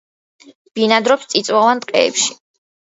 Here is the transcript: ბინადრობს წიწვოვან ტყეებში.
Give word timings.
ბინადრობს 0.79 1.31
წიწვოვან 1.35 1.87
ტყეებში. 1.87 2.39